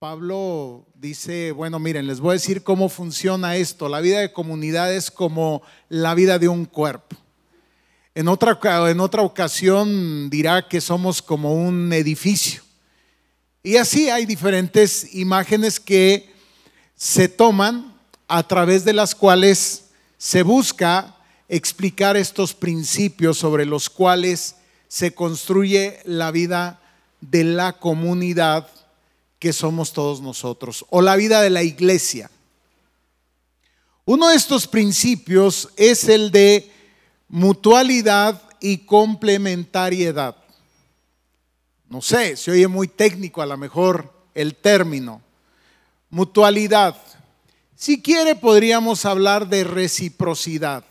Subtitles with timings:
[0.00, 3.86] Pablo dice, bueno, miren, les voy a decir cómo funciona esto.
[3.86, 7.16] La vida de comunidad es como la vida de un cuerpo.
[8.14, 8.58] En otra,
[8.90, 12.62] en otra ocasión dirá que somos como un edificio.
[13.62, 16.32] Y así hay diferentes imágenes que
[16.96, 17.94] se toman
[18.26, 21.14] a través de las cuales se busca
[21.46, 24.56] explicar estos principios sobre los cuales
[24.88, 26.80] se construye la vida
[27.20, 28.66] de la comunidad
[29.40, 32.30] que somos todos nosotros, o la vida de la iglesia.
[34.04, 36.70] Uno de estos principios es el de
[37.28, 40.36] mutualidad y complementariedad.
[41.88, 45.22] No sé, se oye muy técnico a lo mejor el término.
[46.10, 46.96] Mutualidad.
[47.74, 50.84] Si quiere podríamos hablar de reciprocidad.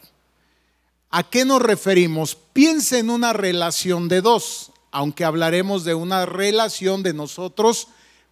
[1.12, 2.36] ¿A qué nos referimos?
[2.36, 7.90] Piensa en una relación de dos, aunque hablaremos de una relación de nosotros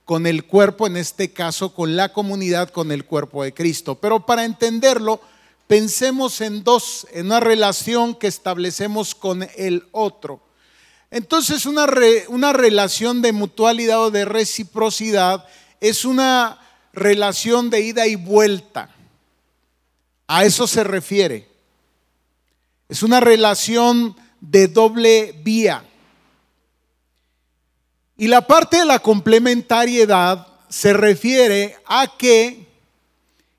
[0.07, 3.95] con el cuerpo, en este caso con la comunidad, con el cuerpo de Cristo.
[3.95, 5.19] Pero para entenderlo,
[5.67, 10.39] pensemos en dos, en una relación que establecemos con el otro.
[11.11, 11.85] Entonces, una,
[12.29, 15.45] una relación de mutualidad o de reciprocidad
[15.81, 16.57] es una
[16.93, 18.89] relación de ida y vuelta.
[20.25, 21.49] A eso se refiere.
[22.87, 25.83] Es una relación de doble vía.
[28.17, 32.67] Y la parte de la complementariedad se refiere a que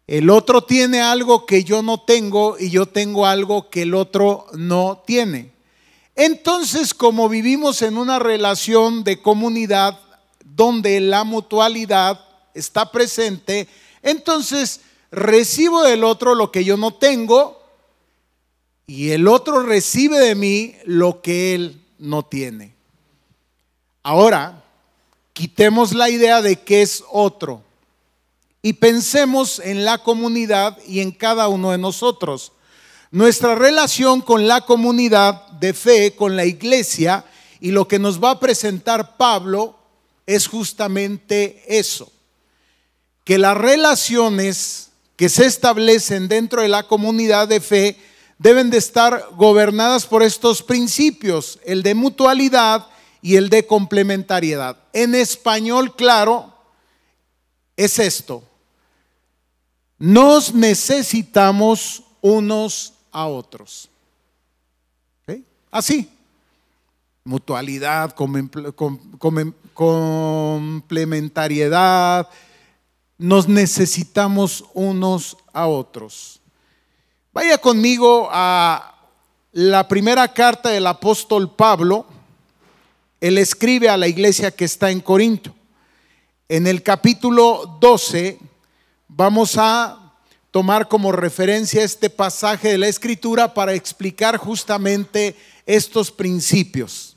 [0.09, 4.47] el otro tiene algo que yo no tengo y yo tengo algo que el otro
[4.55, 5.53] no tiene.
[6.17, 10.01] Entonces, como vivimos en una relación de comunidad
[10.45, 12.19] donde la mutualidad
[12.55, 13.69] está presente,
[14.03, 14.81] entonces
[15.13, 17.63] recibo del otro lo que yo no tengo
[18.87, 22.78] y el otro recibe de mí lo que él no tiene.
[24.03, 24.63] Ahora,
[25.33, 27.63] quitemos la idea de que es otro
[28.63, 32.53] y pensemos en la comunidad y en cada uno de nosotros.
[33.11, 37.25] Nuestra relación con la comunidad de fe, con la iglesia,
[37.61, 39.77] y lo que nos va a presentar Pablo
[40.27, 42.13] es justamente eso,
[43.25, 47.97] que las relaciones que se establecen dentro de la comunidad de fe
[48.39, 52.87] deben de estar gobernadas por estos principios, el de mutualidad,
[53.23, 54.77] y el de complementariedad.
[54.93, 56.53] En español, claro,
[57.77, 58.43] es esto.
[59.99, 63.89] Nos necesitamos unos a otros.
[65.71, 66.11] Así.
[67.25, 68.15] Mutualidad,
[69.75, 72.29] complementariedad.
[73.19, 76.41] Nos necesitamos unos a otros.
[77.33, 78.95] Vaya conmigo a
[79.53, 82.07] la primera carta del apóstol Pablo
[83.21, 85.55] él escribe a la iglesia que está en Corinto.
[86.49, 88.39] En el capítulo 12
[89.09, 90.15] vamos a
[90.51, 95.37] tomar como referencia este pasaje de la escritura para explicar justamente
[95.67, 97.17] estos principios.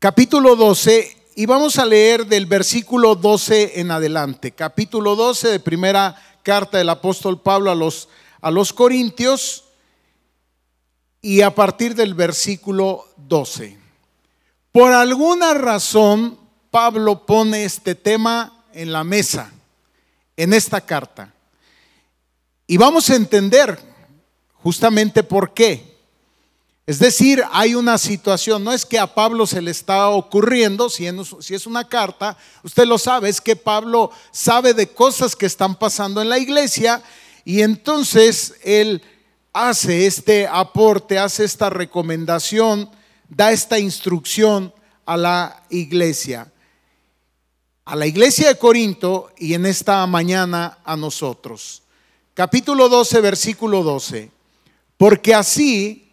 [0.00, 4.52] Capítulo 12 y vamos a leer del versículo 12 en adelante.
[4.52, 8.08] Capítulo 12 de primera carta del apóstol Pablo a los
[8.40, 9.64] a los Corintios
[11.20, 13.76] y a partir del versículo 12.
[14.72, 16.38] Por alguna razón,
[16.70, 19.52] Pablo pone este tema en la mesa,
[20.36, 21.32] en esta carta.
[22.66, 23.78] Y vamos a entender
[24.62, 25.96] justamente por qué.
[26.86, 31.06] Es decir, hay una situación, no es que a Pablo se le está ocurriendo, si
[31.06, 36.22] es una carta, usted lo sabe, es que Pablo sabe de cosas que están pasando
[36.22, 37.02] en la iglesia
[37.48, 39.00] y entonces él
[39.54, 42.90] hace este aporte, hace esta recomendación,
[43.26, 44.70] da esta instrucción
[45.06, 46.52] a la iglesia,
[47.86, 51.80] a la iglesia de Corinto y en esta mañana a nosotros.
[52.34, 54.30] Capítulo 12, versículo 12.
[54.98, 56.12] Porque así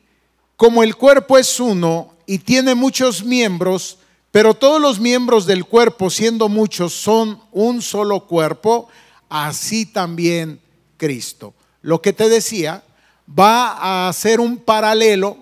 [0.55, 3.97] como el cuerpo es uno y tiene muchos miembros,
[4.31, 8.87] pero todos los miembros del cuerpo, siendo muchos, son un solo cuerpo,
[9.27, 10.61] así también
[10.97, 11.53] Cristo.
[11.81, 12.83] Lo que te decía,
[13.27, 15.37] va a hacer un paralelo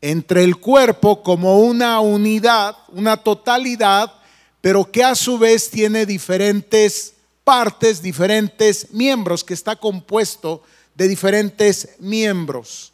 [0.00, 4.12] entre el cuerpo como una unidad, una totalidad,
[4.60, 7.14] pero que a su vez tiene diferentes
[7.44, 10.62] partes, diferentes miembros, que está compuesto
[10.94, 12.92] de diferentes miembros.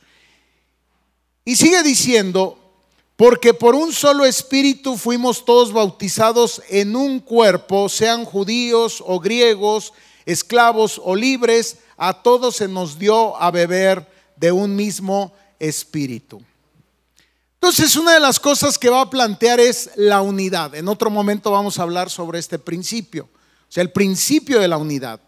[1.45, 2.59] Y sigue diciendo,
[3.17, 9.93] porque por un solo espíritu fuimos todos bautizados en un cuerpo, sean judíos o griegos,
[10.27, 14.07] esclavos o libres, a todos se nos dio a beber
[14.37, 16.43] de un mismo espíritu.
[17.55, 20.75] Entonces una de las cosas que va a plantear es la unidad.
[20.75, 24.77] En otro momento vamos a hablar sobre este principio, o sea, el principio de la
[24.77, 25.21] unidad.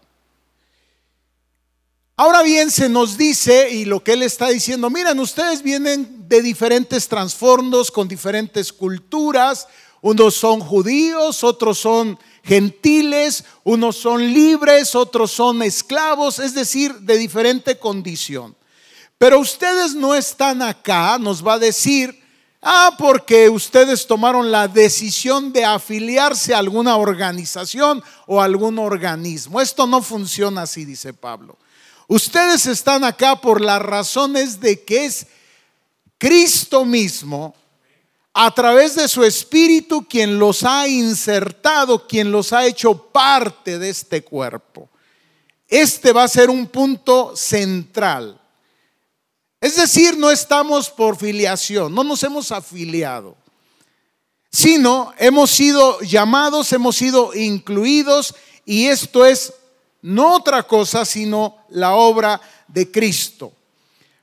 [2.19, 6.41] Ahora bien, se nos dice, y lo que él está diciendo, miren, ustedes vienen de
[6.41, 9.67] diferentes trasfondos, con diferentes culturas,
[10.01, 12.17] unos son judíos, otros son
[12.47, 18.55] gentiles, unos son libres, otros son esclavos, es decir, de diferente condición.
[19.17, 22.23] Pero ustedes no están acá, nos va a decir,
[22.61, 29.59] ah, porque ustedes tomaron la decisión de afiliarse a alguna organización o algún organismo.
[29.59, 31.57] Esto no funciona así, dice Pablo.
[32.07, 35.27] Ustedes están acá por las razones de que es
[36.17, 37.53] Cristo mismo,
[38.39, 43.89] a través de su Espíritu, quien los ha insertado, quien los ha hecho parte de
[43.89, 44.87] este cuerpo.
[45.67, 48.39] Este va a ser un punto central.
[49.59, 53.35] Es decir, no estamos por filiación, no nos hemos afiliado,
[54.51, 58.35] sino hemos sido llamados, hemos sido incluidos
[58.65, 59.51] y esto es
[60.03, 63.51] no otra cosa sino la obra de Cristo.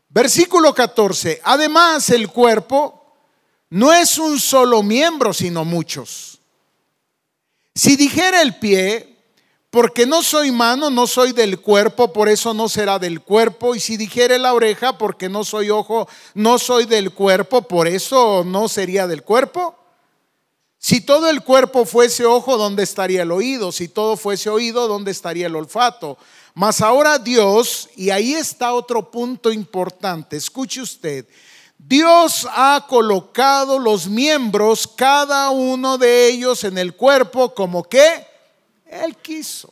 [0.08, 1.40] Versículo 14.
[1.42, 3.03] Además, el cuerpo
[3.74, 6.38] no es un solo miembro, sino muchos.
[7.74, 9.16] Si dijera el pie,
[9.68, 13.74] porque no soy mano, no soy del cuerpo, por eso no será del cuerpo.
[13.74, 18.44] Y si dijere la oreja, porque no soy ojo, no soy del cuerpo, por eso
[18.46, 19.76] no sería del cuerpo.
[20.78, 23.72] Si todo el cuerpo fuese ojo, ¿dónde estaría el oído?
[23.72, 26.16] Si todo fuese oído, ¿dónde estaría el olfato?
[26.54, 31.26] Mas ahora Dios, y ahí está otro punto importante, escuche usted,
[31.86, 38.26] Dios ha colocado los miembros, cada uno de ellos en el cuerpo como que
[38.86, 39.70] Él quiso.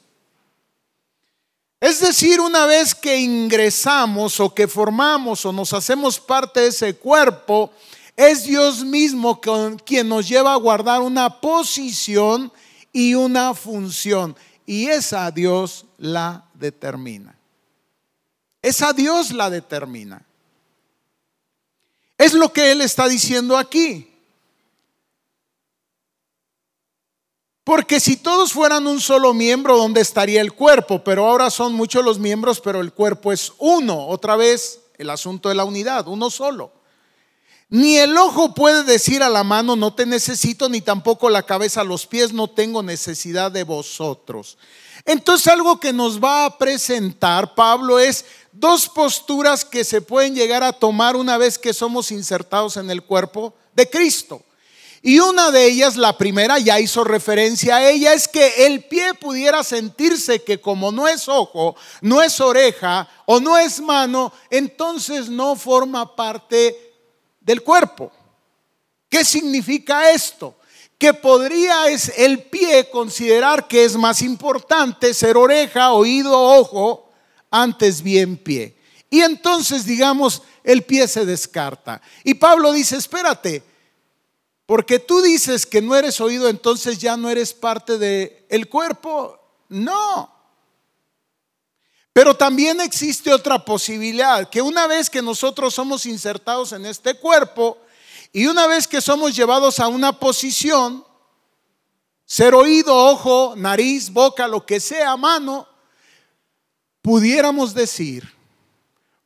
[1.81, 6.95] Es decir, una vez que ingresamos o que formamos o nos hacemos parte de ese
[6.95, 7.73] cuerpo,
[8.15, 12.53] es Dios mismo quien nos lleva a guardar una posición
[12.93, 14.37] y una función.
[14.67, 17.39] Y esa Dios la determina.
[18.61, 20.27] Esa Dios la determina.
[22.23, 24.09] Es lo que Él está diciendo aquí.
[27.65, 31.03] Porque si todos fueran un solo miembro, ¿dónde estaría el cuerpo?
[31.03, 34.07] Pero ahora son muchos los miembros, pero el cuerpo es uno.
[34.07, 36.73] Otra vez el asunto de la unidad, uno solo.
[37.69, 41.83] Ni el ojo puede decir a la mano, no te necesito, ni tampoco la cabeza
[41.83, 44.59] los pies, no tengo necesidad de vosotros.
[45.05, 50.63] Entonces algo que nos va a presentar Pablo es dos posturas que se pueden llegar
[50.63, 54.43] a tomar una vez que somos insertados en el cuerpo de Cristo.
[55.05, 59.15] Y una de ellas, la primera, ya hizo referencia a ella, es que el pie
[59.15, 65.29] pudiera sentirse que como no es ojo, no es oreja o no es mano, entonces
[65.29, 66.95] no forma parte
[67.41, 68.13] del cuerpo.
[69.09, 70.55] ¿Qué significa esto?
[71.03, 77.11] Que podría es el pie considerar que es más importante ser oreja, oído, ojo,
[77.51, 78.77] antes bien pie.
[79.11, 82.01] Y entonces, digamos, el pie se descarta.
[82.23, 83.65] Y Pablo dice, espérate,
[84.65, 89.41] porque tú dices que no eres oído, entonces ya no eres parte del el cuerpo.
[89.71, 90.33] No.
[92.13, 97.77] Pero también existe otra posibilidad, que una vez que nosotros somos insertados en este cuerpo
[98.33, 101.05] y una vez que somos llevados a una posición,
[102.25, 105.69] ser oído, ojo, nariz, boca, lo que sea, mano,
[107.03, 108.33] pudiéramos decir,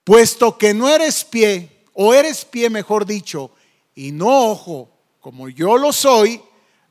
[0.02, 3.52] puesto que no eres pie, o eres pie mejor dicho,
[3.94, 6.42] y no ojo, como yo lo soy,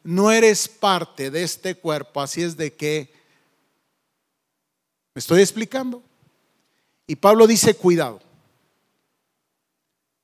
[0.03, 3.15] no eres parte de este cuerpo, así es de que
[5.15, 6.03] ¿Me estoy explicando?
[7.07, 8.19] Y Pablo dice, cuidado,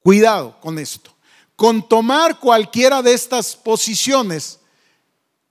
[0.04, 1.16] cuidado con esto,
[1.62, 4.58] con tomar cualquiera de estas posiciones,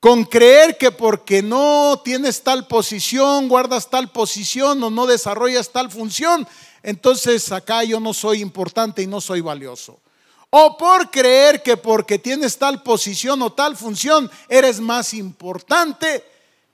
[0.00, 5.88] con creer que porque no tienes tal posición, guardas tal posición o no desarrollas tal
[5.88, 6.49] función,
[6.83, 10.00] entonces acá yo no soy importante y no soy valioso.
[10.50, 16.25] O por creer que porque tienes tal posición o tal función, eres más importante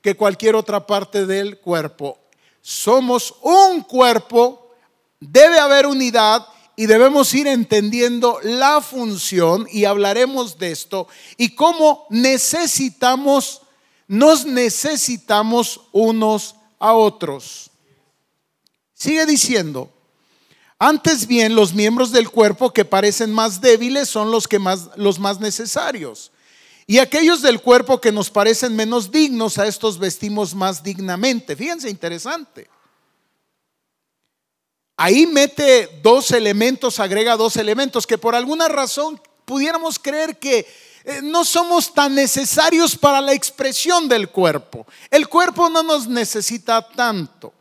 [0.00, 2.18] que cualquier otra parte del cuerpo
[2.62, 4.72] somos un cuerpo,
[5.20, 6.44] debe haber unidad
[6.76, 13.62] y debemos ir entendiendo la función y hablaremos de esto y cómo necesitamos,
[14.06, 17.70] nos necesitamos unos a otros.
[18.92, 19.90] Sigue diciendo,
[20.78, 25.18] antes bien los miembros del cuerpo que parecen más débiles son los que más los
[25.18, 26.30] más necesarios.
[26.86, 31.56] Y aquellos del cuerpo que nos parecen menos dignos, a estos vestimos más dignamente.
[31.56, 32.68] Fíjense, interesante.
[34.96, 40.66] Ahí mete dos elementos, agrega dos elementos que por alguna razón pudiéramos creer que
[41.04, 44.86] eh, no somos tan necesarios para la expresión del cuerpo.
[45.10, 47.52] El cuerpo no nos necesita tanto.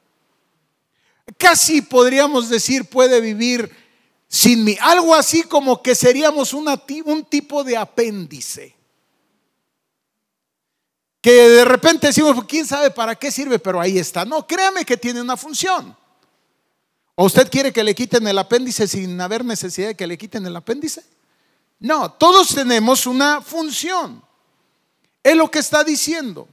[1.37, 3.69] Casi podríamos decir puede vivir
[4.29, 4.77] sin mí.
[4.79, 8.75] Algo así como que seríamos un tipo de apéndice.
[11.21, 14.25] Que de repente decimos, quién sabe para qué sirve, pero ahí está.
[14.25, 15.97] No, créame que tiene una función.
[17.15, 20.45] ¿O usted quiere que le quiten el apéndice sin haber necesidad de que le quiten
[20.45, 21.03] el apéndice?
[21.79, 24.21] No, todos tenemos una función.
[25.23, 26.47] Es lo que está diciendo.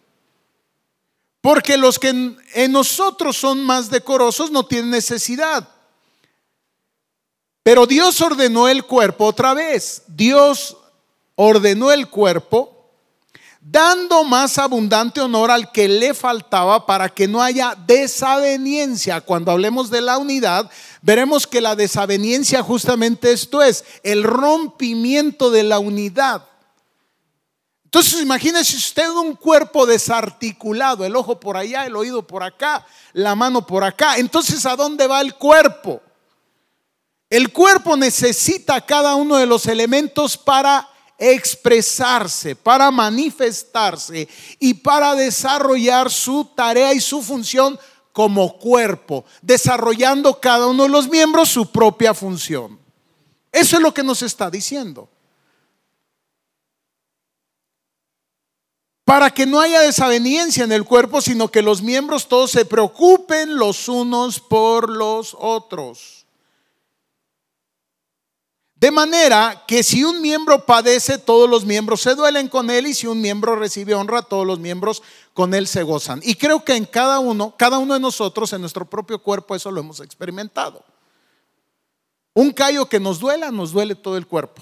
[1.40, 5.68] Porque los que en, nosotros son más decorosos no tienen necesidad.
[7.64, 10.04] Pero Dios ordenó el cuerpo otra vez.
[10.06, 10.76] Dios
[11.34, 12.71] ordenó el cuerpo
[13.64, 19.20] dando más abundante honor al que le faltaba para que no haya desaveniencia.
[19.20, 20.68] Cuando hablemos de la unidad,
[21.00, 26.44] veremos que la desaveniencia justamente esto es, el rompimiento de la unidad.
[27.84, 33.36] Entonces imagínese usted un cuerpo desarticulado, el ojo por allá, el oído por acá, la
[33.36, 34.16] mano por acá.
[34.16, 36.00] Entonces, ¿a dónde va el cuerpo?
[37.30, 40.88] El cuerpo necesita cada uno de los elementos para
[41.22, 47.78] expresarse, para manifestarse y para desarrollar su tarea y su función
[48.12, 52.78] como cuerpo, desarrollando cada uno de los miembros su propia función.
[53.52, 55.08] Eso es lo que nos está diciendo.
[59.04, 63.56] Para que no haya desaveniencia en el cuerpo, sino que los miembros todos se preocupen
[63.56, 66.26] los unos por los otros.
[68.82, 72.94] De manera que si un miembro padece, todos los miembros se duelen con él y
[72.94, 76.20] si un miembro recibe honra, todos los miembros con él se gozan.
[76.24, 79.70] Y creo que en cada uno, cada uno de nosotros, en nuestro propio cuerpo, eso
[79.70, 80.84] lo hemos experimentado.
[82.34, 84.60] Un callo que nos duela, nos duele todo el cuerpo.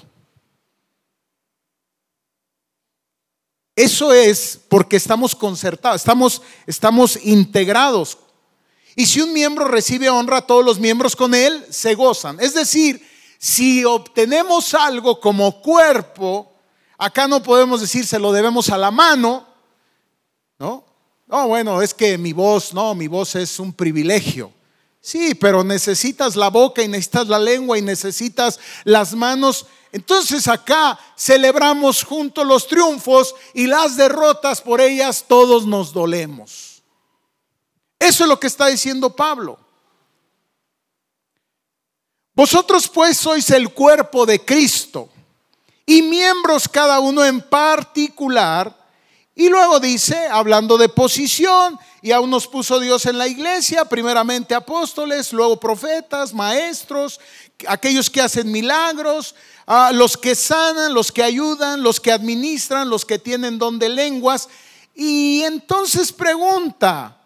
[3.74, 8.18] Eso es porque estamos concertados, estamos, estamos integrados.
[8.96, 12.38] Y si un miembro recibe honra, todos los miembros con él se gozan.
[12.38, 13.08] Es decir,
[13.42, 16.52] si obtenemos algo como cuerpo,
[16.98, 19.46] acá no podemos decir se lo debemos a la mano,
[20.58, 20.84] ¿no?
[21.26, 24.52] No, bueno, es que mi voz, no, mi voz es un privilegio.
[25.00, 29.64] Sí, pero necesitas la boca y necesitas la lengua y necesitas las manos.
[29.90, 36.82] Entonces acá celebramos juntos los triunfos y las derrotas por ellas todos nos dolemos.
[37.98, 39.58] Eso es lo que está diciendo Pablo.
[42.34, 45.08] Vosotros pues sois el cuerpo de Cristo
[45.84, 48.78] y miembros cada uno en particular.
[49.34, 54.54] Y luego dice, hablando de posición, y aún nos puso Dios en la iglesia, primeramente
[54.54, 57.20] apóstoles, luego profetas, maestros,
[57.66, 59.34] aquellos que hacen milagros,
[59.92, 64.48] los que sanan, los que ayudan, los que administran, los que tienen don de lenguas.
[64.94, 67.19] Y entonces pregunta,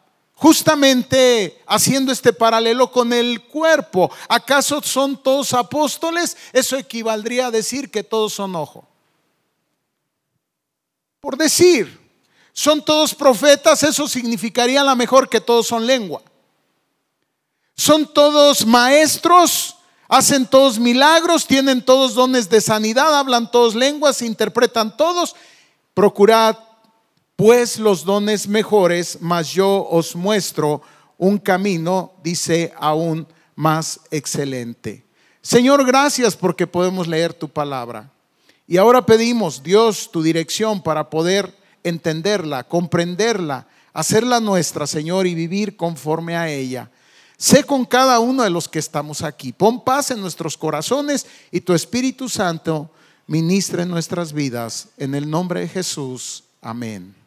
[0.45, 4.11] justamente haciendo este paralelo con el cuerpo.
[4.29, 6.37] ¿Acaso son todos apóstoles?
[6.53, 8.87] Eso equivaldría a decir que todos son ojo.
[11.19, 11.99] Por decir,
[12.53, 16.21] son todos profetas, eso significaría a lo mejor que todos son lengua.
[17.75, 19.77] Son todos maestros,
[20.09, 25.35] hacen todos milagros, tienen todos dones de sanidad, hablan todos lenguas, interpretan todos.
[25.95, 26.59] Procurad
[27.37, 30.83] pues los dones mejores, mas yo os muestro
[31.19, 33.27] un camino, dice, aún
[33.57, 35.05] más excelente.
[35.43, 38.11] Señor, gracias porque podemos leer tu palabra.
[38.67, 45.77] Y ahora pedimos, Dios, tu dirección para poder entenderla, comprenderla, hacerla nuestra, Señor, y vivir
[45.77, 46.91] conforme a ella.
[47.37, 49.53] Sé con cada uno de los que estamos aquí.
[49.53, 52.91] Pon paz en nuestros corazones y tu Espíritu Santo
[53.27, 54.89] ministre en nuestras vidas.
[54.97, 56.45] En el nombre de Jesús.
[56.63, 57.24] Amén.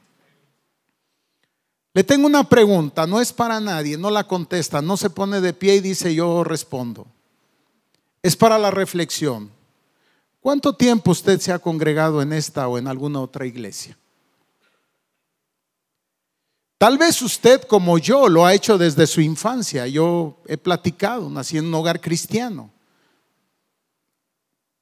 [1.97, 5.51] Le tengo una pregunta, no es para nadie, no la contesta, no se pone de
[5.51, 7.07] pie y dice yo respondo.
[8.21, 9.49] Es para la reflexión.
[10.39, 13.97] ¿Cuánto tiempo usted se ha congregado en esta o en alguna otra iglesia?
[16.77, 19.87] Tal vez usted como yo lo ha hecho desde su infancia.
[19.87, 22.69] Yo he platicado, nací en un hogar cristiano.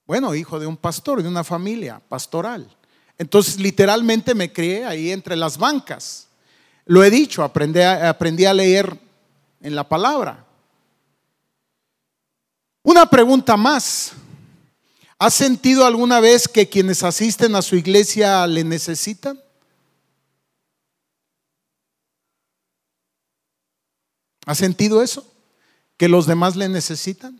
[0.05, 2.69] Bueno, hijo de un pastor, de una familia pastoral.
[3.17, 6.27] Entonces literalmente me crié ahí entre las bancas.
[6.85, 8.97] Lo he dicho, aprendí a, aprendí a leer
[9.59, 10.45] en la palabra.
[12.83, 14.13] Una pregunta más.
[15.17, 19.41] ¿Has sentido alguna vez que quienes asisten a su iglesia le necesitan?
[24.45, 25.25] ¿Ha sentido eso?
[25.97, 27.39] ¿Que los demás le necesitan?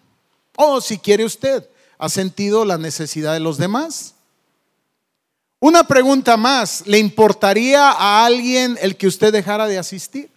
[0.56, 4.14] O si quiere usted, ha sentido la necesidad de los demás?
[5.59, 10.29] Una pregunta más, ¿le importaría a alguien el que usted dejara de asistir?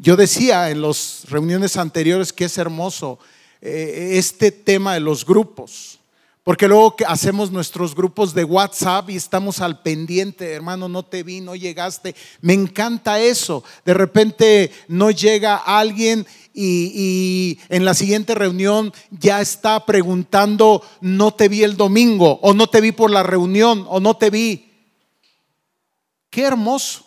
[0.00, 3.18] Yo decía en las reuniones anteriores que es hermoso
[3.60, 5.98] eh, este tema de los grupos.
[6.44, 11.42] Porque luego hacemos nuestros grupos de WhatsApp y estamos al pendiente, hermano, no te vi,
[11.42, 12.14] no llegaste.
[12.40, 13.64] Me encanta eso.
[13.84, 16.26] De repente no llega alguien
[16.60, 22.66] y, en la siguiente reunión ya está preguntando, no te vi el domingo, o no
[22.66, 24.70] te vi por la reunión, o no te vi.
[26.30, 27.06] Qué hermoso.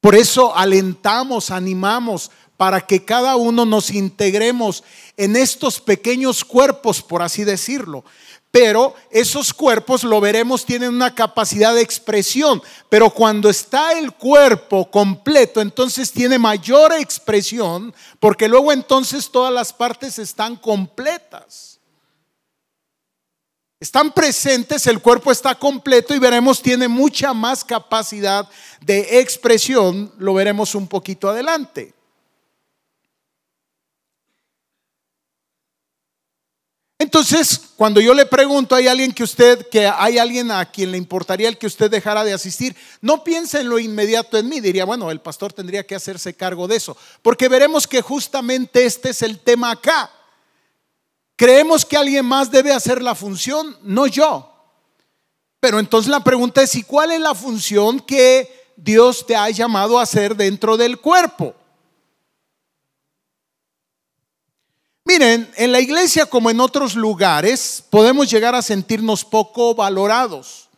[0.00, 4.82] Por eso alentamos, animamos para que cada uno nos integremos
[5.16, 8.04] en estos pequeños cuerpos, por así decirlo.
[8.50, 12.60] Pero esos cuerpos, lo veremos, tienen una capacidad de expresión.
[12.88, 19.72] Pero cuando está el cuerpo completo, entonces tiene mayor expresión, porque luego entonces todas las
[19.72, 21.78] partes están completas.
[23.78, 28.46] Están presentes, el cuerpo está completo y veremos, tiene mucha más capacidad
[28.80, 30.12] de expresión.
[30.18, 31.94] Lo veremos un poquito adelante.
[37.00, 40.98] Entonces, cuando yo le pregunto, ¿hay alguien que usted, que hay alguien a quien le
[40.98, 42.76] importaría el que usted dejara de asistir?
[43.00, 46.68] No piense en lo inmediato en mí, diría, bueno, el pastor tendría que hacerse cargo
[46.68, 50.10] de eso, porque veremos que justamente este es el tema acá.
[51.36, 54.52] Creemos que alguien más debe hacer la función, no yo.
[55.58, 59.98] Pero entonces la pregunta es, ¿y cuál es la función que Dios te ha llamado
[59.98, 61.54] a hacer dentro del cuerpo?
[65.10, 70.68] Miren, en la iglesia como en otros lugares podemos llegar a sentirnos poco valorados.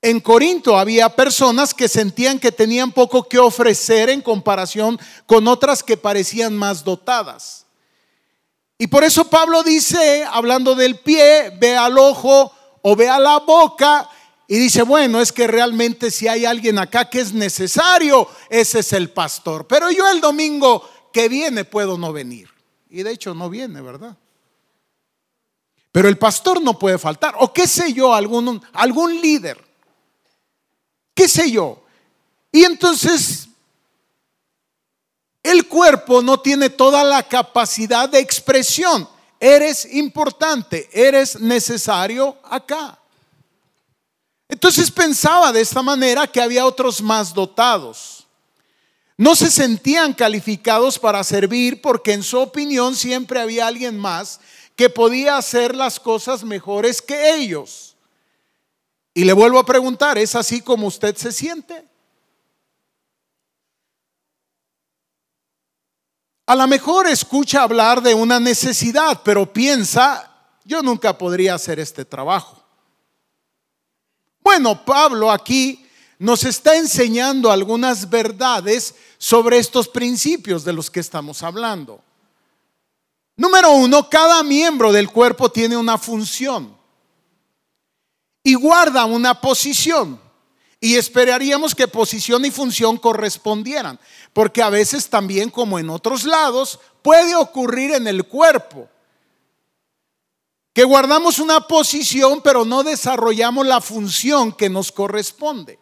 [0.00, 5.82] En Corinto había personas que sentían que tenían poco que ofrecer en comparación con otras
[5.82, 7.66] que parecían más dotadas.
[8.78, 13.38] Y por eso Pablo dice, hablando del pie, ve al ojo o ve a la
[13.38, 14.08] boca
[14.46, 18.92] y dice, bueno, es que realmente si hay alguien acá que es necesario, ese es
[18.92, 19.66] el pastor.
[19.66, 22.49] Pero yo el domingo que viene puedo no venir.
[22.90, 24.16] Y de hecho no viene, ¿verdad?
[25.92, 27.34] Pero el pastor no puede faltar.
[27.38, 29.62] O qué sé yo, algún, algún líder.
[31.14, 31.82] ¿Qué sé yo?
[32.52, 33.48] Y entonces
[35.42, 39.08] el cuerpo no tiene toda la capacidad de expresión.
[39.38, 42.98] Eres importante, eres necesario acá.
[44.48, 48.19] Entonces pensaba de esta manera que había otros más dotados.
[49.20, 54.40] No se sentían calificados para servir porque en su opinión siempre había alguien más
[54.74, 57.98] que podía hacer las cosas mejores que ellos.
[59.12, 61.86] Y le vuelvo a preguntar, ¿es así como usted se siente?
[66.46, 72.06] A lo mejor escucha hablar de una necesidad, pero piensa, yo nunca podría hacer este
[72.06, 72.64] trabajo.
[74.40, 75.89] Bueno, Pablo aquí
[76.20, 82.02] nos está enseñando algunas verdades sobre estos principios de los que estamos hablando.
[83.36, 86.76] Número uno, cada miembro del cuerpo tiene una función
[88.44, 90.20] y guarda una posición.
[90.78, 93.98] Y esperaríamos que posición y función correspondieran,
[94.34, 98.88] porque a veces también, como en otros lados, puede ocurrir en el cuerpo
[100.74, 105.79] que guardamos una posición, pero no desarrollamos la función que nos corresponde.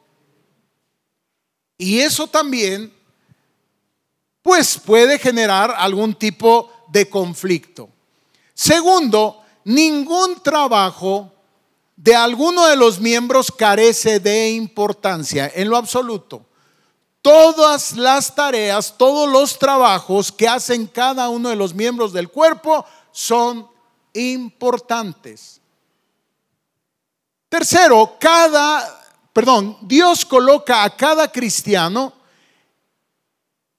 [1.79, 2.93] Y eso también,
[4.43, 7.89] pues puede generar algún tipo de conflicto.
[8.53, 11.33] Segundo, ningún trabajo
[11.95, 16.45] de alguno de los miembros carece de importancia en lo absoluto.
[17.23, 22.85] Todas las tareas, todos los trabajos que hacen cada uno de los miembros del cuerpo
[23.13, 23.69] son
[24.13, 25.61] importantes.
[27.49, 28.98] Tercero, cada
[29.39, 32.13] perdón, Dios coloca a cada cristiano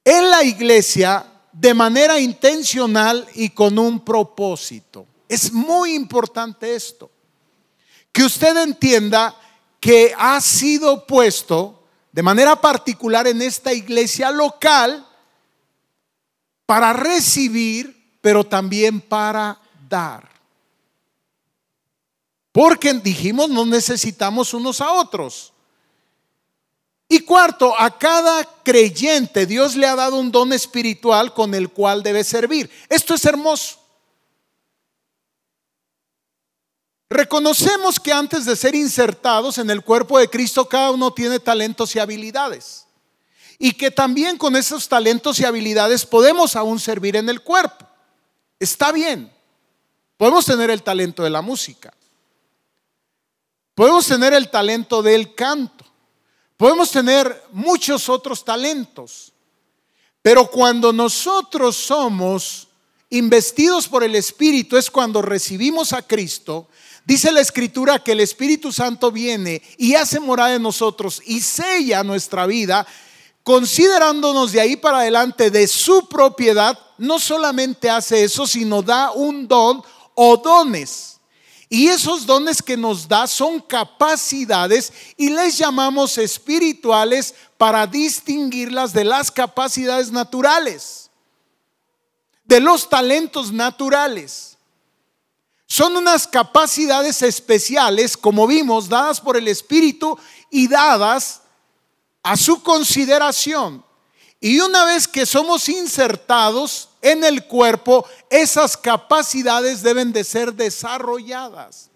[0.05, 5.05] en la iglesia de manera intencional y con un propósito.
[5.27, 7.11] Es muy importante esto.
[8.13, 9.35] Que usted entienda
[9.81, 15.05] que ha sido puesto de manera particular en esta iglesia local
[16.65, 20.38] para recibir, pero también para dar.
[22.51, 25.53] Porque dijimos, no necesitamos unos a otros.
[27.07, 32.03] Y cuarto, a cada creyente Dios le ha dado un don espiritual con el cual
[32.03, 32.69] debe servir.
[32.87, 33.79] Esto es hermoso.
[37.09, 41.95] Reconocemos que antes de ser insertados en el cuerpo de Cristo, cada uno tiene talentos
[41.95, 42.85] y habilidades.
[43.61, 47.85] y que también con esos talentos y habilidades podemos aún servir en el cuerpo.
[48.57, 49.29] Está bien.
[50.15, 51.93] Podemos tener el talento de la música.
[53.79, 55.85] Podemos tener el talento del canto.
[56.57, 59.31] Podemos tener muchos otros talentos.
[60.21, 62.67] Pero cuando nosotros somos
[63.09, 66.67] investidos por el Espíritu es cuando recibimos a Cristo.
[67.05, 72.03] Dice la Escritura que el Espíritu Santo viene y hace morada en nosotros y sella
[72.03, 72.85] nuestra vida,
[73.43, 76.77] considerándonos de ahí para adelante de su propiedad.
[76.97, 79.81] No solamente hace eso, sino da un don
[80.15, 81.18] o dones.
[81.71, 89.03] Y esos dones que nos da son capacidades y les llamamos espirituales para distinguirlas de
[89.03, 91.11] las capacidades naturales,
[92.43, 94.57] de los talentos naturales.
[95.67, 100.17] Son unas capacidades especiales, como vimos, dadas por el Espíritu
[100.49, 101.43] y dadas
[102.23, 103.85] a su consideración.
[104.39, 111.89] Y una vez que somos insertados, en el cuerpo, esas capacidades deben de ser desarrolladas.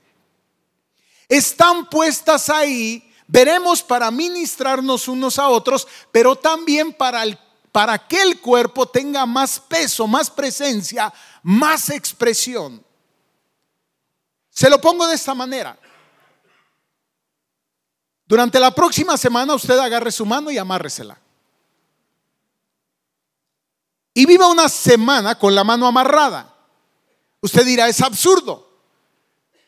[1.27, 7.23] Están puestas ahí, veremos para ministrarnos unos a otros, pero también para,
[7.71, 12.83] para que el cuerpo tenga más peso, más presencia, más expresión.
[14.49, 15.77] Se lo pongo de esta manera.
[18.25, 21.22] Durante la próxima semana usted agarre su mano y amárresela
[24.13, 26.53] y viva una semana con la mano amarrada.
[27.41, 28.69] Usted dirá, es absurdo.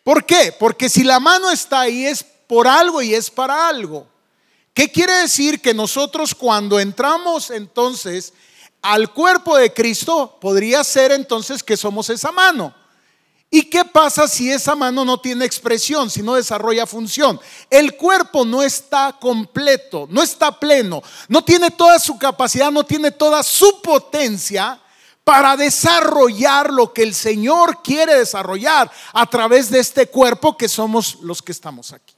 [0.03, 0.55] ¿Por qué?
[0.57, 4.07] Porque si la mano está ahí es por algo y es para algo.
[4.73, 5.61] ¿Qué quiere decir?
[5.61, 8.33] Que nosotros cuando entramos entonces
[8.81, 12.75] al cuerpo de Cristo, podría ser entonces que somos esa mano.
[13.49, 17.39] ¿Y qué pasa si esa mano no tiene expresión, si no desarrolla función?
[17.69, 23.11] El cuerpo no está completo, no está pleno, no tiene toda su capacidad, no tiene
[23.11, 24.81] toda su potencia
[25.23, 31.19] para desarrollar lo que el Señor quiere desarrollar a través de este cuerpo que somos
[31.21, 32.15] los que estamos aquí.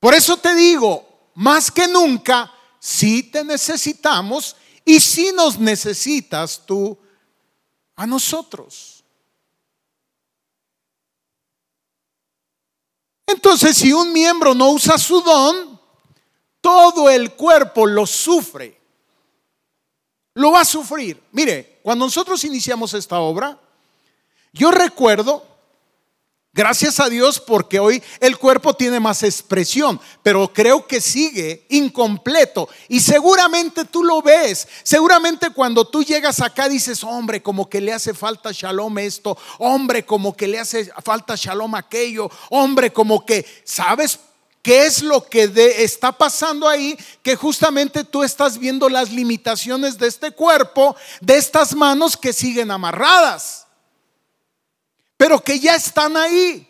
[0.00, 4.54] Por eso te digo, más que nunca, si te necesitamos
[4.84, 6.98] y si nos necesitas tú
[7.96, 8.93] a nosotros.
[13.26, 15.80] Entonces, si un miembro no usa su don,
[16.60, 18.80] todo el cuerpo lo sufre.
[20.34, 21.22] Lo va a sufrir.
[21.32, 23.58] Mire, cuando nosotros iniciamos esta obra,
[24.52, 25.53] yo recuerdo
[26.54, 32.68] Gracias a Dios porque hoy el cuerpo tiene más expresión, pero creo que sigue incompleto.
[32.88, 34.68] Y seguramente tú lo ves.
[34.84, 40.06] Seguramente cuando tú llegas acá dices, hombre, como que le hace falta shalom esto, hombre,
[40.06, 44.20] como que le hace falta shalom aquello, hombre, como que, ¿sabes?
[44.62, 46.96] ¿Qué es lo que está pasando ahí?
[47.24, 52.70] Que justamente tú estás viendo las limitaciones de este cuerpo, de estas manos que siguen
[52.70, 53.63] amarradas
[55.24, 56.68] pero que ya están ahí.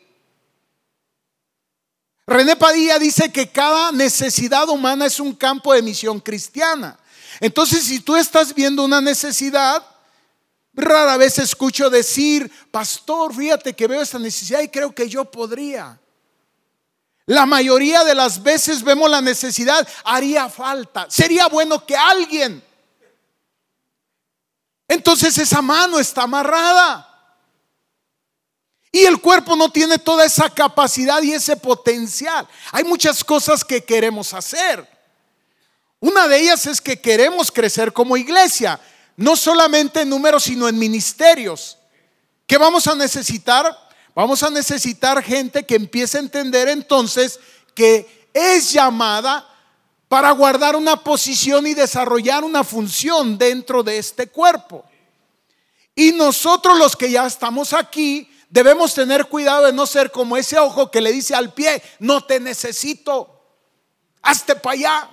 [2.25, 6.97] René Padilla dice que cada necesidad humana es un campo de misión cristiana.
[7.41, 9.85] Entonces, si tú estás viendo una necesidad,
[10.73, 15.99] rara vez escucho decir, pastor, fíjate que veo esta necesidad y creo que yo podría.
[17.27, 22.63] La mayoría de las veces vemos la necesidad, haría falta, sería bueno que alguien.
[24.87, 27.14] Entonces esa mano está amarrada.
[28.95, 32.47] Y el cuerpo no tiene toda esa capacidad y ese potencial.
[32.71, 34.89] Hay muchas cosas que queremos hacer.
[35.99, 38.79] Una de ellas es que queremos crecer como iglesia,
[39.17, 41.77] no solamente en números, sino en ministerios.
[42.47, 43.77] ¿Qué vamos a necesitar?
[44.15, 47.41] Vamos a necesitar gente que empiece a entender entonces
[47.75, 49.45] que es llamada
[50.07, 54.85] para guardar una posición y desarrollar una función dentro de este cuerpo.
[55.97, 60.61] Y nosotros los que ya estamos aquí, Debemos tener cuidado de no ser como ese
[60.61, 63.43] ojo que le dice al pie, no te necesito,
[64.23, 65.11] hazte para allá.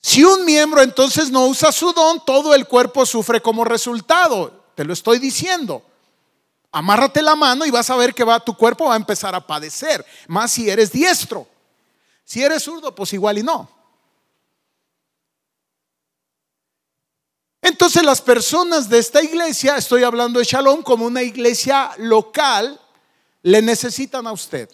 [0.00, 4.64] Si un miembro entonces no usa su don, todo el cuerpo sufre como resultado.
[4.74, 5.80] Te lo estoy diciendo.
[6.72, 9.46] Amárrate la mano y vas a ver que va, tu cuerpo va a empezar a
[9.46, 10.04] padecer.
[10.26, 11.46] Más si eres diestro.
[12.24, 13.81] Si eres zurdo, pues igual y no.
[17.72, 22.78] Entonces las personas de esta iglesia, estoy hablando de Shalom como una iglesia local,
[23.42, 24.68] le necesitan a usted,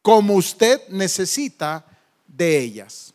[0.00, 1.84] como usted necesita
[2.24, 3.12] de ellas.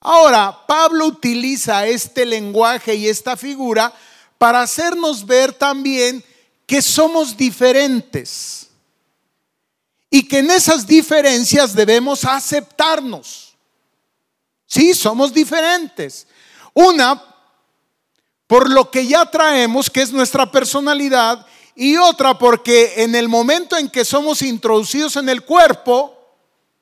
[0.00, 3.94] Ahora, Pablo utiliza este lenguaje y esta figura
[4.36, 6.24] para hacernos ver también
[6.66, 8.66] que somos diferentes
[10.10, 13.56] y que en esas diferencias debemos aceptarnos.
[14.66, 16.26] Sí, somos diferentes.
[16.76, 17.24] Una,
[18.46, 23.78] por lo que ya traemos, que es nuestra personalidad, y otra porque en el momento
[23.78, 26.14] en que somos introducidos en el cuerpo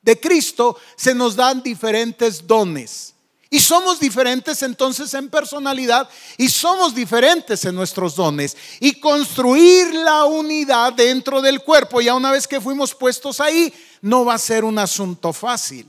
[0.03, 3.15] de Cristo, se nos dan diferentes dones.
[3.51, 8.57] Y somos diferentes entonces en personalidad y somos diferentes en nuestros dones.
[8.81, 14.25] Y construir la unidad dentro del cuerpo, ya una vez que fuimos puestos ahí, no
[14.25, 15.89] va a ser un asunto fácil.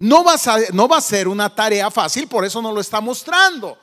[0.00, 3.00] No va, a, no va a ser una tarea fácil, por eso nos lo está
[3.00, 3.78] mostrando.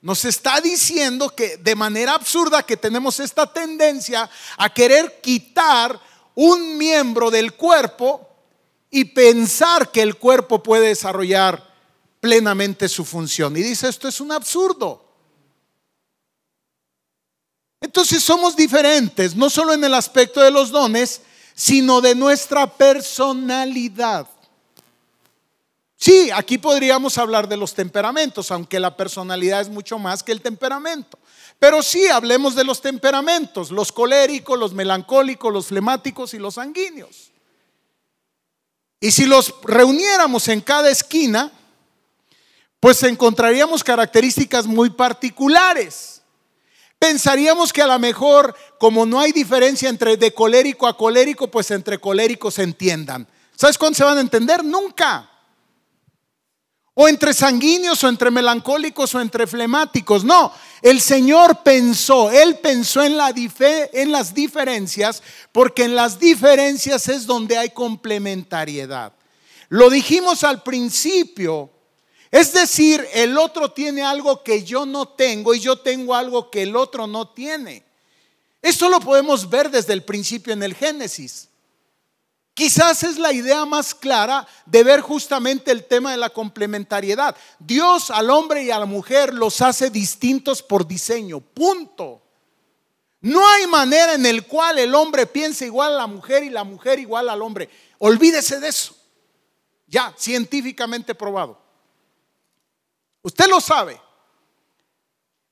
[0.00, 6.00] Nos está diciendo que de manera absurda que tenemos esta tendencia a querer quitar
[6.34, 8.26] un miembro del cuerpo
[8.90, 11.62] y pensar que el cuerpo puede desarrollar
[12.20, 13.54] plenamente su función.
[13.56, 15.04] Y dice, esto es un absurdo.
[17.80, 21.20] Entonces somos diferentes, no solo en el aspecto de los dones,
[21.54, 24.26] sino de nuestra personalidad.
[26.00, 30.40] Sí, aquí podríamos hablar de los temperamentos, aunque la personalidad es mucho más que el
[30.40, 31.18] temperamento.
[31.58, 37.32] Pero sí, hablemos de los temperamentos, los coléricos, los melancólicos, los flemáticos y los sanguíneos.
[39.00, 41.50] Y si los reuniéramos en cada esquina,
[42.78, 46.22] pues encontraríamos características muy particulares.
[47.00, 51.72] Pensaríamos que a lo mejor, como no hay diferencia entre de colérico a colérico, pues
[51.72, 53.26] entre coléricos se entiendan.
[53.56, 54.64] ¿Sabes cuándo se van a entender?
[54.64, 55.28] Nunca.
[57.00, 60.24] O entre sanguíneos, o entre melancólicos, o entre flemáticos.
[60.24, 63.16] No, el Señor pensó, Él pensó en,
[63.92, 69.12] en las diferencias, porque en las diferencias es donde hay complementariedad.
[69.68, 71.70] Lo dijimos al principio,
[72.32, 76.64] es decir, el otro tiene algo que yo no tengo y yo tengo algo que
[76.64, 77.84] el otro no tiene.
[78.60, 81.48] Esto lo podemos ver desde el principio en el Génesis.
[82.58, 87.36] Quizás es la idea más clara de ver justamente el tema de la complementariedad.
[87.60, 92.20] Dios al hombre y a la mujer los hace distintos por diseño, punto.
[93.20, 96.64] No hay manera en el cual el hombre piense igual a la mujer y la
[96.64, 97.70] mujer igual al hombre.
[97.98, 98.96] Olvídese de eso.
[99.86, 101.62] Ya, científicamente probado.
[103.22, 104.00] Usted lo sabe.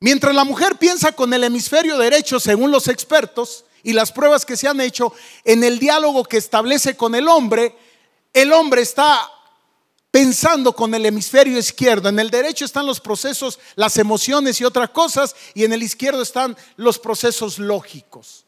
[0.01, 4.57] Mientras la mujer piensa con el hemisferio derecho, según los expertos y las pruebas que
[4.57, 5.13] se han hecho,
[5.45, 7.73] en el diálogo que establece con el hombre,
[8.33, 9.31] el hombre está
[10.11, 12.09] pensando con el hemisferio izquierdo.
[12.09, 16.21] En el derecho están los procesos, las emociones y otras cosas, y en el izquierdo
[16.21, 18.45] están los procesos lógicos.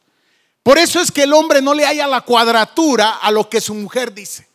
[0.64, 3.74] Por eso es que el hombre no le haya la cuadratura a lo que su
[3.74, 4.48] mujer dice.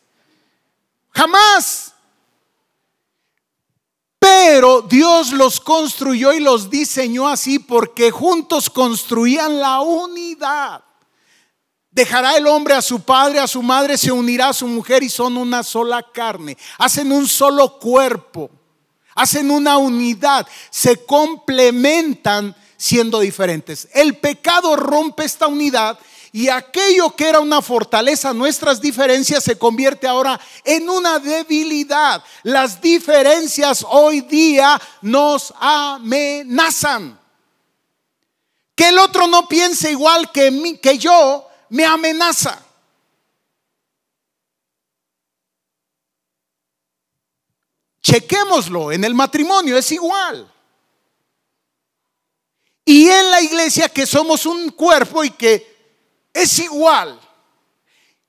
[1.12, 1.83] Jamás.
[4.36, 10.82] Pero Dios los construyó y los diseñó así porque juntos construían la unidad.
[11.92, 15.08] Dejará el hombre a su padre, a su madre, se unirá a su mujer y
[15.08, 16.58] son una sola carne.
[16.78, 18.50] Hacen un solo cuerpo.
[19.14, 20.48] Hacen una unidad.
[20.68, 23.88] Se complementan siendo diferentes.
[23.94, 25.96] El pecado rompe esta unidad
[26.34, 32.24] y aquello que era una fortaleza, nuestras diferencias, se convierte ahora en una debilidad.
[32.42, 37.20] Las diferencias hoy día nos amenazan.
[38.74, 42.60] Que el otro no piense igual que, que yo me amenaza.
[48.02, 50.52] Chequémoslo, en el matrimonio es igual.
[52.84, 55.73] Y en la iglesia que somos un cuerpo y que
[56.34, 57.18] es igual.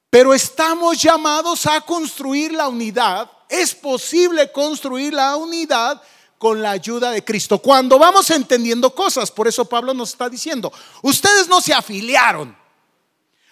[0.09, 3.29] Pero estamos llamados a construir la unidad.
[3.49, 6.01] Es posible construir la unidad
[6.37, 7.57] con la ayuda de Cristo.
[7.59, 12.55] Cuando vamos entendiendo cosas, por eso Pablo nos está diciendo, ustedes no se afiliaron.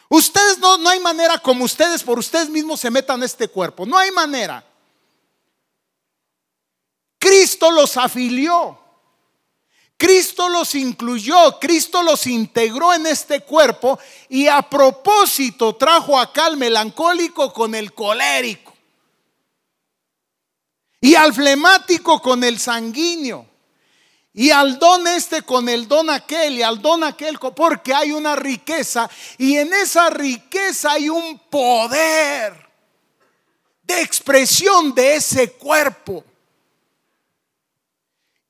[0.08, 3.86] Ustedes no, no hay manera como ustedes por ustedes mismos se metan este cuerpo.
[3.86, 4.64] No hay manera.
[7.18, 8.83] Cristo los afilió.
[10.04, 16.58] Cristo los incluyó, Cristo los integró en este cuerpo y a propósito trajo acá al
[16.58, 18.74] melancólico con el colérico
[21.00, 23.46] y al flemático con el sanguíneo
[24.34, 28.36] y al don este con el don aquel y al don aquel porque hay una
[28.36, 32.70] riqueza y en esa riqueza hay un poder
[33.84, 36.26] de expresión de ese cuerpo.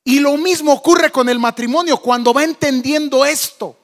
[0.04, 3.78] Y lo mismo ocurre con el matrimonio cuando va entendiendo esto.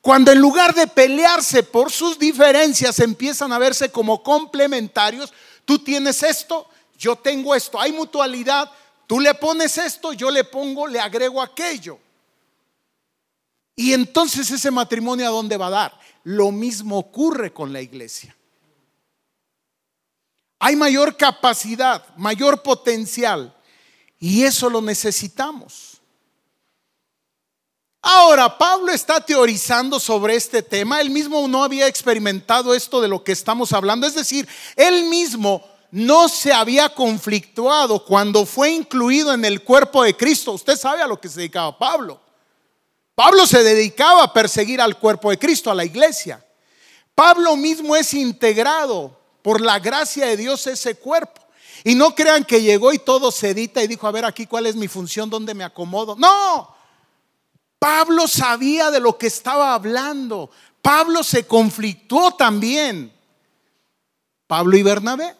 [0.00, 5.32] Cuando en lugar de pelearse por sus diferencias empiezan a verse como complementarios,
[5.64, 6.66] tú tienes esto,
[6.98, 8.70] yo tengo esto, hay mutualidad,
[9.06, 11.98] tú le pones esto, yo le pongo, le agrego aquello.
[13.76, 16.00] Y entonces ese matrimonio a dónde va a dar?
[16.24, 18.36] Lo mismo ocurre con la iglesia.
[20.58, 23.54] Hay mayor capacidad, mayor potencial.
[24.20, 26.00] Y eso lo necesitamos.
[28.02, 31.00] Ahora, Pablo está teorizando sobre este tema.
[31.00, 34.06] Él mismo no había experimentado esto de lo que estamos hablando.
[34.06, 40.16] Es decir, él mismo no se había conflictuado cuando fue incluido en el cuerpo de
[40.16, 40.52] Cristo.
[40.52, 42.20] Usted sabe a lo que se dedicaba Pablo.
[43.14, 46.44] Pablo se dedicaba a perseguir al cuerpo de Cristo, a la iglesia.
[47.14, 51.39] Pablo mismo es integrado por la gracia de Dios ese cuerpo.
[51.84, 54.66] Y no crean que llegó y todo se edita y dijo, a ver aquí cuál
[54.66, 56.16] es mi función, dónde me acomodo.
[56.16, 56.74] No,
[57.78, 60.50] Pablo sabía de lo que estaba hablando.
[60.82, 63.12] Pablo se conflictuó también.
[64.46, 65.34] Pablo y Bernabé.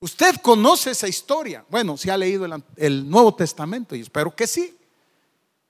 [0.00, 1.64] Usted conoce esa historia.
[1.70, 4.76] Bueno, si ha leído el, el, Nuevo Testamento y espero que sí.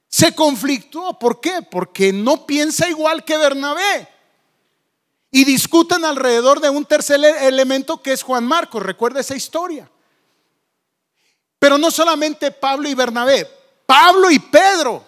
[0.09, 1.19] Se conflictuó.
[1.19, 1.63] ¿Por qué?
[1.63, 4.09] Porque no piensa igual que Bernabé.
[5.31, 8.83] Y discuten alrededor de un tercer elemento que es Juan Marcos.
[8.83, 9.91] Recuerda esa historia.
[11.59, 13.47] Pero no solamente Pablo y Bernabé,
[13.85, 15.05] Pablo y Pedro.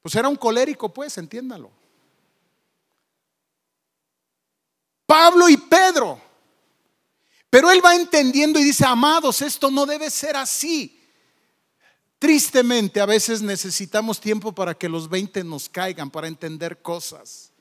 [0.00, 1.70] Pues era un colérico, pues, entiéndalo.
[5.06, 6.20] Pablo y Pedro.
[7.50, 10.98] Pero él va entendiendo y dice, amados, esto no debe ser así.
[12.18, 17.51] Tristemente, a veces necesitamos tiempo para que los 20 nos caigan, para entender cosas.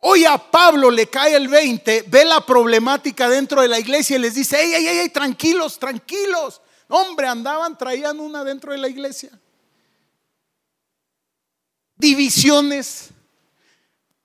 [0.00, 4.20] Hoy a Pablo le cae el 20, ve la problemática dentro de la iglesia y
[4.20, 6.62] les dice, ey, ey, ey, tranquilos, tranquilos.
[6.88, 9.30] Hombre, andaban, traían una dentro de la iglesia.
[11.96, 13.10] Divisiones,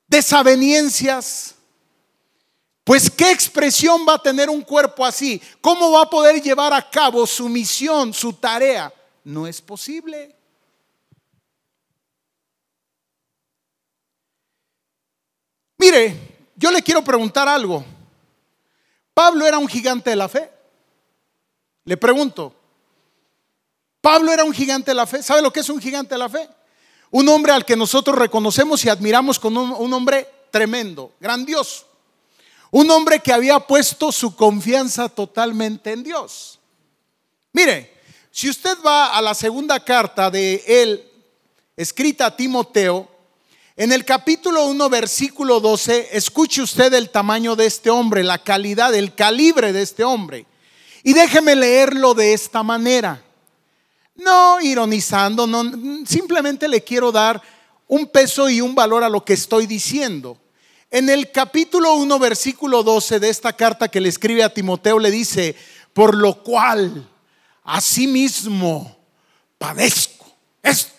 [0.07, 1.55] desaveniencias.
[2.85, 5.41] Pues qué expresión va a tener un cuerpo así?
[5.59, 8.93] ¿Cómo va a poder llevar a cabo su misión, su tarea?
[9.23, 10.34] No es posible.
[15.85, 16.15] Mire,
[16.55, 17.85] yo le quiero preguntar algo.
[19.13, 20.49] ¿Pablo era un gigante de la fe?
[21.83, 22.55] Le pregunto.
[24.01, 25.21] ¿Pablo era un gigante de la fe?
[25.21, 26.49] ¿Sabe lo que es un gigante de la fe?
[27.11, 31.85] Un hombre al que nosotros reconocemos y admiramos como un, un hombre tremendo, grandioso.
[32.71, 36.57] Un hombre que había puesto su confianza totalmente en Dios.
[37.53, 41.11] Mire, si usted va a la segunda carta de él,
[41.77, 43.14] escrita a Timoteo,
[43.77, 48.95] en el capítulo 1, versículo 12, escuche usted el tamaño de este hombre, la calidad,
[48.95, 50.45] el calibre de este hombre.
[51.03, 53.21] Y déjeme leerlo de esta manera.
[54.15, 55.45] No ironizando,
[56.05, 57.41] simplemente le quiero dar
[57.87, 60.37] un peso y un valor a lo que estoy diciendo.
[60.89, 65.11] En el capítulo 1, versículo 12 de esta carta que le escribe a Timoteo, le
[65.11, 65.53] dice,
[65.91, 67.09] por lo cual,
[67.65, 68.97] asimismo,
[69.57, 70.15] padezco
[70.63, 70.94] esto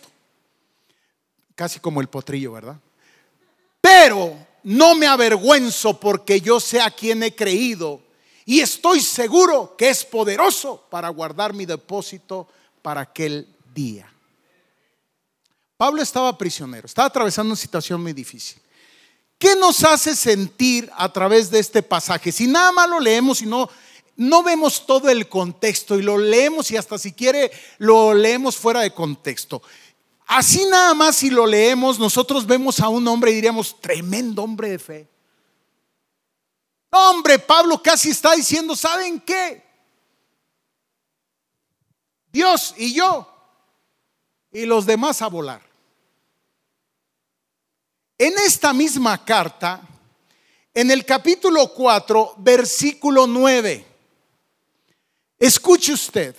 [1.57, 2.79] Casi como el potrillo, ¿verdad?
[3.81, 8.01] Pero no me avergüenzo porque yo sé a quien he creído
[8.45, 12.47] y estoy seguro que es poderoso para guardar mi depósito
[12.81, 14.09] para aquel día.
[15.77, 18.62] Pablo estaba prisionero, estaba atravesando una situación muy difícil.
[19.38, 22.33] ¿Qué nos hace sentir a través de este pasaje?
[22.33, 23.69] Si nada más lo leemos y no,
[24.16, 28.81] no vemos todo el contexto y lo leemos y hasta si quiere lo leemos fuera
[28.81, 29.61] de contexto.
[30.27, 34.71] Así nada más si lo leemos, nosotros vemos a un hombre y diríamos, tremendo hombre
[34.71, 35.09] de fe.
[36.91, 39.65] Hombre, Pablo casi está diciendo, ¿saben qué?
[42.33, 43.33] Dios y yo
[44.51, 45.62] y los demás a volar.
[48.19, 49.81] En esta misma carta,
[50.75, 53.87] en el capítulo 4, versículo 9,
[55.39, 56.35] escuche usted,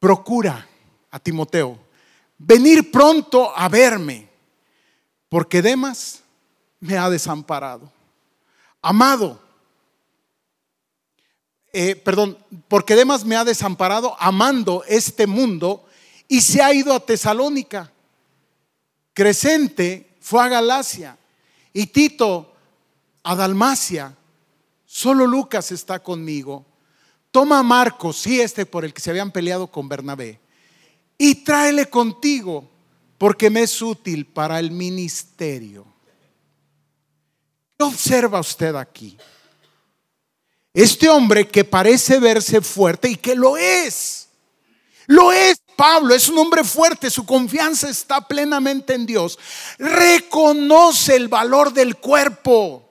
[0.00, 0.66] procura
[1.10, 1.78] a Timoteo
[2.44, 4.28] venir pronto a verme,
[5.28, 6.22] porque Demas
[6.80, 7.90] me ha desamparado.
[8.80, 9.40] Amado,
[11.72, 12.36] eh, perdón,
[12.68, 15.86] porque Demas me ha desamparado amando este mundo
[16.26, 17.92] y se ha ido a Tesalónica.
[19.14, 21.16] Crescente fue a Galacia
[21.72, 22.52] y Tito
[23.22, 24.16] a Dalmacia.
[24.84, 26.66] Solo Lucas está conmigo.
[27.30, 30.41] Toma a Marcos, sí, este por el que se habían peleado con Bernabé
[31.18, 32.68] y tráele contigo
[33.18, 35.86] porque me es útil para el ministerio.
[37.78, 39.16] ¿Qué observa usted aquí?
[40.74, 44.28] Este hombre que parece verse fuerte y que lo es,
[45.06, 49.38] lo es Pablo, es un hombre fuerte, su confianza está plenamente en Dios.
[49.78, 52.88] Reconoce el valor del cuerpo,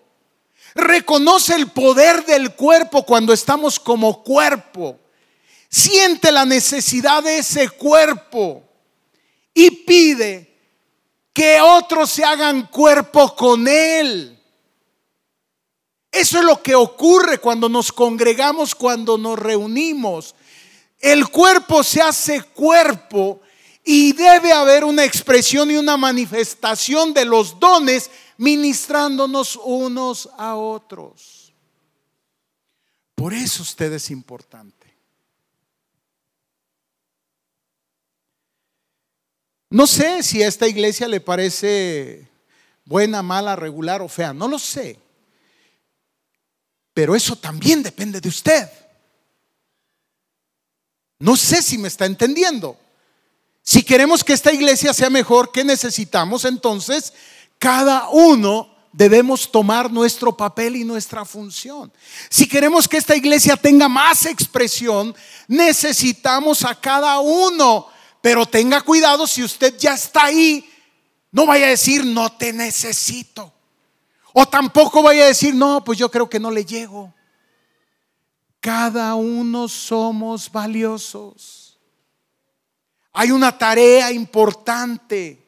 [0.76, 5.00] reconoce el poder del cuerpo cuando estamos como cuerpo
[5.72, 8.64] siente la necesidad de ese cuerpo
[9.54, 10.52] y pide
[11.34, 14.38] que otros se hagan cuerpo con Él.
[16.12, 20.36] Eso es lo que ocurre cuando nos congregamos, cuando nos reunimos.
[21.00, 23.40] El cuerpo se hace cuerpo
[23.84, 31.54] y debe haber una expresión y una manifestación de los dones ministrándonos unos a otros.
[33.16, 34.81] Por eso usted es importante.
[39.72, 42.28] No sé si a esta iglesia le parece
[42.84, 45.00] buena, mala, regular o fea, no lo sé.
[46.94, 48.70] Pero eso también depende de usted.
[51.20, 52.78] No sé si me está entendiendo.
[53.64, 56.44] Si queremos que esta iglesia sea mejor, ¿qué necesitamos?
[56.44, 57.14] Entonces,
[57.58, 61.94] cada uno debemos tomar nuestro papel y nuestra función.
[62.30, 65.16] Si queremos que esta iglesia tenga más expresión,
[65.48, 67.88] necesitamos a cada uno.
[68.22, 70.70] Pero tenga cuidado si usted ya está ahí,
[71.32, 73.52] no vaya a decir, no te necesito.
[74.34, 77.14] O tampoco vaya a decir, no, pues yo creo que no le llego.
[78.60, 81.80] Cada uno somos valiosos.
[83.14, 85.44] Hay una tarea importante.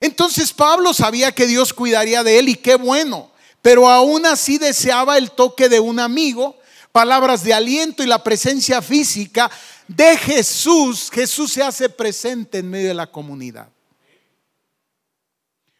[0.00, 3.30] Entonces Pablo sabía que Dios cuidaría de él y qué bueno,
[3.62, 6.58] pero aún así deseaba el toque de un amigo,
[6.94, 9.50] palabras de aliento y la presencia física
[9.88, 11.10] de Jesús.
[11.12, 13.68] Jesús se hace presente en medio de la comunidad.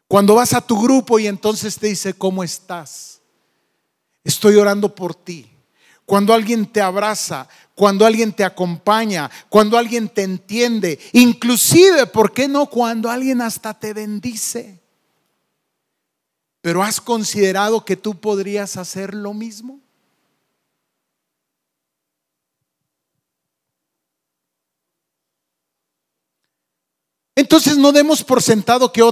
[0.08, 3.20] Cuando vas a tu grupo y entonces te dice, ¿cómo estás?
[4.24, 5.48] Estoy orando por ti.
[6.04, 12.48] Cuando alguien te abraza, cuando alguien te acompaña, cuando alguien te entiende, inclusive, ¿por qué
[12.48, 12.66] no?
[12.66, 14.82] Cuando alguien hasta te bendice.
[16.60, 19.83] Pero has considerado que tú podrías hacer lo mismo?
[27.36, 29.02] Entonces no demos por sentado que,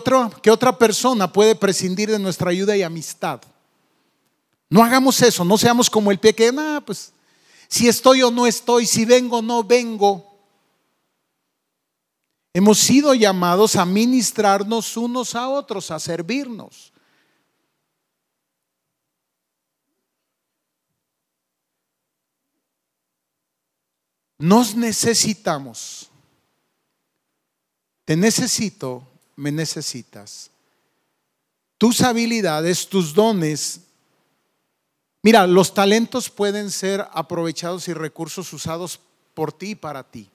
[0.43, 3.41] que otra persona puede prescindir de nuestra ayuda y amistad.
[4.71, 6.53] No hagamos eso, no seamos como el pie que,
[6.87, 7.13] pues
[7.69, 10.31] si estoy o no estoy, si vengo o no vengo.
[12.55, 16.93] Hemos sido llamados a ministrarnos unos a otros, a servirnos.
[24.39, 26.12] Nos necesitamos.
[28.13, 29.03] Te necesito,
[29.37, 30.51] me necesitas.
[31.79, 33.81] Tus habilidades, tus dones.
[35.23, 39.01] Mira, los talentos pueden ser aprovechados y recursos usados
[39.33, 40.29] por ti y para ti.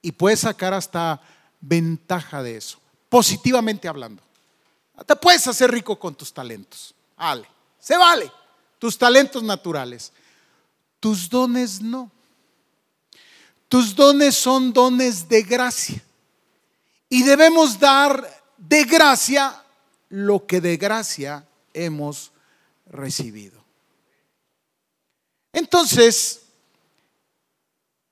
[0.00, 1.20] Y puedes sacar hasta
[1.60, 4.22] ventaja de eso, positivamente hablando.
[5.04, 6.94] Te puedes hacer rico con tus talentos.
[7.16, 7.48] Vale,
[7.80, 8.30] se vale.
[8.78, 10.12] Tus talentos naturales.
[11.00, 12.08] Tus dones no.
[13.68, 16.04] Tus dones son dones de gracia.
[17.10, 19.62] Y debemos dar de gracia
[20.08, 21.44] lo que de gracia
[21.74, 22.32] hemos
[22.86, 23.62] recibido.
[25.52, 26.40] Entonces,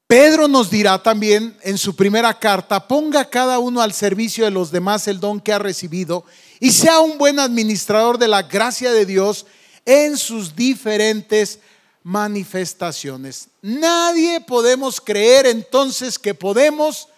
[0.09, 4.71] Pedro nos dirá también en su primera carta, ponga cada uno al servicio de los
[4.71, 6.25] demás el don que ha recibido
[6.61, 9.47] y sea un buen administrador de la gracia de Dios
[9.85, 11.61] en sus diferentes
[12.03, 13.49] manifestaciones.
[13.61, 17.09] Nadie podemos creer entonces que podemos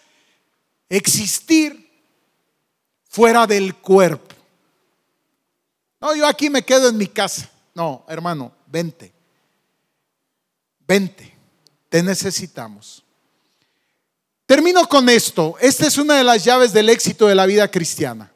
[0.91, 1.89] existir
[3.07, 4.35] fuera del cuerpo.
[6.01, 7.49] No, yo aquí me quedo en mi casa.
[7.73, 9.13] No, hermano, vente.
[10.85, 11.33] Vente.
[11.87, 13.03] Te necesitamos.
[14.45, 15.55] Termino con esto.
[15.61, 18.31] Esta es una de las llaves del éxito de la vida cristiana.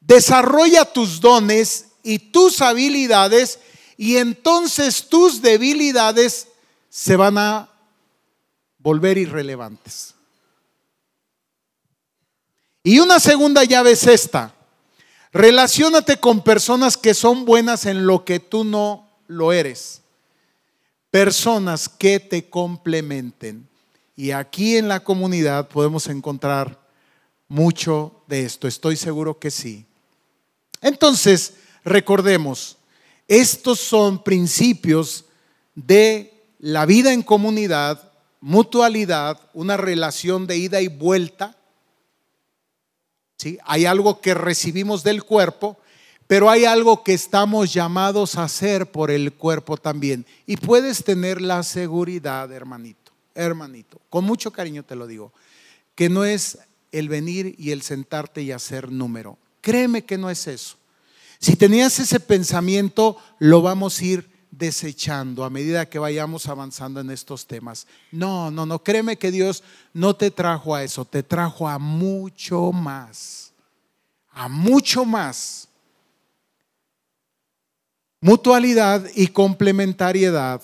[0.00, 3.58] Desarrolla tus dones y tus habilidades
[3.96, 6.48] y entonces tus debilidades
[6.90, 7.70] se van a
[8.78, 10.09] volver irrelevantes.
[12.82, 14.54] Y una segunda llave es esta.
[15.32, 20.02] Relaciónate con personas que son buenas en lo que tú no lo eres.
[21.10, 23.68] Personas que te complementen.
[24.16, 26.78] Y aquí en la comunidad podemos encontrar
[27.48, 28.66] mucho de esto.
[28.66, 29.84] Estoy seguro que sí.
[30.80, 31.54] Entonces,
[31.84, 32.76] recordemos,
[33.28, 35.26] estos son principios
[35.74, 41.56] de la vida en comunidad, mutualidad, una relación de ida y vuelta
[43.64, 45.78] hay algo que recibimos del cuerpo,
[46.26, 50.26] pero hay algo que estamos llamados a hacer por el cuerpo también.
[50.46, 55.32] Y puedes tener la seguridad, hermanito, hermanito, con mucho cariño te lo digo,
[55.94, 56.58] que no es
[56.92, 59.38] el venir y el sentarte y hacer número.
[59.60, 60.76] Créeme que no es eso.
[61.40, 67.10] Si tenías ese pensamiento, lo vamos a ir desechando a medida que vayamos avanzando en
[67.10, 67.86] estos temas.
[68.10, 72.72] No, no, no, créeme que Dios no te trajo a eso, te trajo a mucho
[72.72, 73.52] más,
[74.30, 75.68] a mucho más.
[78.20, 80.60] Mutualidad y complementariedad.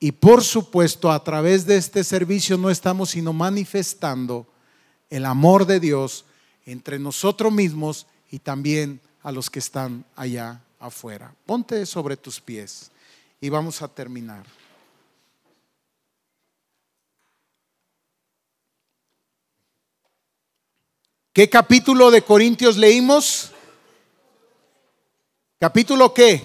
[0.00, 4.46] Y por supuesto, a través de este servicio no estamos sino manifestando
[5.10, 6.24] el amor de Dios
[6.66, 11.34] entre nosotros mismos y también a los que están allá afuera.
[11.46, 12.90] Ponte sobre tus pies
[13.44, 14.46] y vamos a terminar.
[21.30, 23.52] ¿Qué capítulo de Corintios leímos?
[25.58, 26.42] ¿Capítulo qué?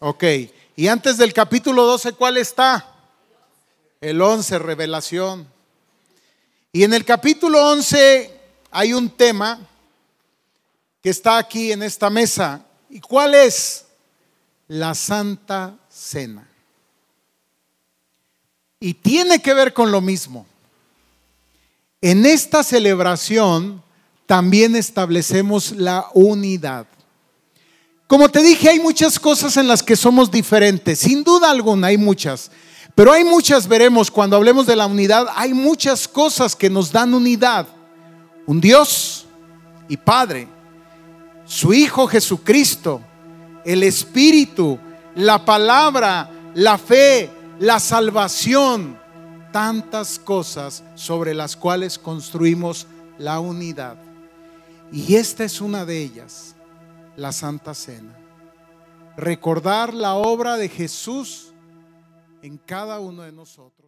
[0.00, 0.24] Ok.
[0.74, 2.96] Y antes del capítulo 12, ¿cuál está?
[4.00, 5.46] El 11, revelación.
[6.72, 8.40] Y en el capítulo 11
[8.72, 9.60] hay un tema
[11.00, 12.66] que está aquí en esta mesa.
[12.90, 13.86] ¿Y cuál es?
[14.66, 16.46] La Santa Cena.
[18.80, 20.44] Y tiene que ver con lo mismo.
[22.00, 23.82] En esta celebración
[24.26, 26.86] también establecemos la unidad.
[28.08, 31.96] Como te dije, hay muchas cosas en las que somos diferentes, sin duda alguna hay
[31.96, 32.50] muchas,
[32.94, 37.14] pero hay muchas, veremos, cuando hablemos de la unidad, hay muchas cosas que nos dan
[37.14, 37.68] unidad.
[38.44, 39.26] Un Dios
[39.88, 40.48] y Padre,
[41.46, 43.00] su Hijo Jesucristo,
[43.64, 44.78] el Espíritu,
[45.14, 48.98] la palabra, la fe, la salvación,
[49.52, 52.86] tantas cosas sobre las cuales construimos
[53.18, 53.96] la unidad.
[54.90, 56.54] Y esta es una de ellas,
[57.16, 58.16] la Santa Cena.
[59.16, 61.52] Recordar la obra de Jesús
[62.42, 63.81] en cada uno de nosotros.